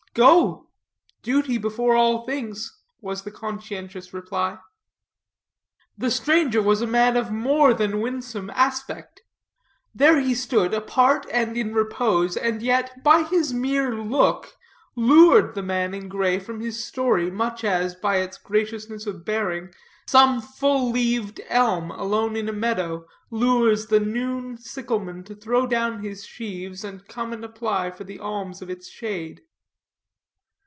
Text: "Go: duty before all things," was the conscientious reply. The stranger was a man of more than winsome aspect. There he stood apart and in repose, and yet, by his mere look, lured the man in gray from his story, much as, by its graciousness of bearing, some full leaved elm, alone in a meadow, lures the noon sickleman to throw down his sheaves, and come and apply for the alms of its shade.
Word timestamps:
"Go: 0.13 0.67
duty 1.21 1.57
before 1.57 1.95
all 1.95 2.25
things," 2.25 2.81
was 2.99 3.21
the 3.21 3.31
conscientious 3.31 4.13
reply. 4.13 4.57
The 5.97 6.11
stranger 6.11 6.61
was 6.61 6.81
a 6.81 6.85
man 6.85 7.15
of 7.15 7.31
more 7.31 7.73
than 7.73 8.01
winsome 8.01 8.49
aspect. 8.49 9.21
There 9.95 10.19
he 10.19 10.35
stood 10.35 10.73
apart 10.73 11.25
and 11.31 11.55
in 11.55 11.73
repose, 11.73 12.35
and 12.35 12.61
yet, 12.61 13.01
by 13.05 13.23
his 13.23 13.53
mere 13.53 13.95
look, 13.95 14.57
lured 14.97 15.55
the 15.55 15.63
man 15.63 15.93
in 15.93 16.09
gray 16.09 16.39
from 16.39 16.59
his 16.59 16.83
story, 16.83 17.31
much 17.31 17.63
as, 17.63 17.95
by 17.95 18.17
its 18.17 18.37
graciousness 18.37 19.07
of 19.07 19.23
bearing, 19.23 19.73
some 20.09 20.41
full 20.41 20.91
leaved 20.91 21.39
elm, 21.47 21.89
alone 21.89 22.35
in 22.35 22.49
a 22.49 22.51
meadow, 22.51 23.05
lures 23.29 23.85
the 23.87 24.01
noon 24.01 24.57
sickleman 24.57 25.23
to 25.23 25.35
throw 25.35 25.65
down 25.65 26.03
his 26.03 26.25
sheaves, 26.25 26.83
and 26.83 27.07
come 27.07 27.31
and 27.31 27.45
apply 27.45 27.89
for 27.89 28.03
the 28.03 28.19
alms 28.19 28.61
of 28.61 28.69
its 28.69 28.89
shade. 28.89 29.43